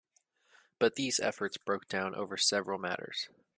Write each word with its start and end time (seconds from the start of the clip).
But 0.79 0.95
these 0.95 1.19
efforts 1.19 1.57
broke 1.57 1.87
down 1.87 2.15
over 2.15 2.35
several 2.35 2.79
matters. 2.79 3.29